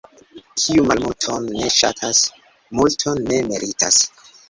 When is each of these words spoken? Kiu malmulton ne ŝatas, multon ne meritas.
Kiu 0.61 0.85
malmulton 0.91 1.45
ne 1.59 1.69
ŝatas, 1.77 2.25
multon 2.81 3.25
ne 3.31 3.43
meritas. 3.55 4.05